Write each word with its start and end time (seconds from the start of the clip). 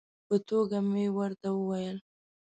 په 0.27 0.35
ټوکه 0.47 0.79
مې 0.91 1.05
ورته 1.17 1.47
وویل. 1.53 1.97